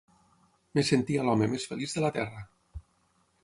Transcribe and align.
Em 0.77 0.79
sentia 0.87 1.27
l'home 1.29 1.49
més 1.53 1.67
feliç 1.73 1.95
de 1.99 2.05
la 2.07 2.13
terra. 2.19 2.45